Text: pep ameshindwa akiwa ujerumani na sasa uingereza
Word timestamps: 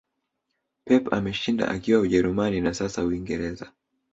pep 0.85 1.13
ameshindwa 1.13 1.69
akiwa 1.69 1.99
ujerumani 1.99 2.61
na 2.61 2.73
sasa 2.73 3.05
uingereza 3.05 3.71